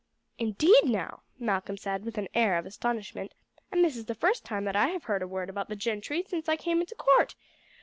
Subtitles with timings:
[0.39, 3.35] "Indeed, now," Malcolm said with an air of astonishment,
[3.71, 6.23] "and this is the first time that I have heard a word about the gentry
[6.27, 7.35] since I came into the court.